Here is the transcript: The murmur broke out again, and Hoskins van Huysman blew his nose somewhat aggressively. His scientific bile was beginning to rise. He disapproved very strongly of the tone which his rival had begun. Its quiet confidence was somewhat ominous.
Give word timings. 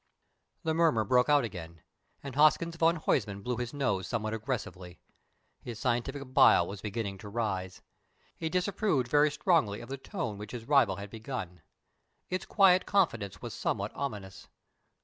The 0.63 0.73
murmur 0.73 1.03
broke 1.03 1.29
out 1.29 1.43
again, 1.43 1.83
and 2.23 2.33
Hoskins 2.33 2.75
van 2.75 2.95
Huysman 2.95 3.43
blew 3.43 3.57
his 3.57 3.71
nose 3.71 4.07
somewhat 4.07 4.33
aggressively. 4.33 4.99
His 5.61 5.77
scientific 5.77 6.33
bile 6.33 6.65
was 6.65 6.81
beginning 6.81 7.19
to 7.19 7.29
rise. 7.29 7.83
He 8.35 8.49
disapproved 8.49 9.07
very 9.07 9.29
strongly 9.29 9.79
of 9.79 9.89
the 9.89 9.97
tone 9.97 10.39
which 10.39 10.53
his 10.53 10.65
rival 10.65 10.95
had 10.95 11.11
begun. 11.11 11.61
Its 12.31 12.47
quiet 12.47 12.87
confidence 12.87 13.43
was 13.43 13.53
somewhat 13.53 13.91
ominous. 13.93 14.47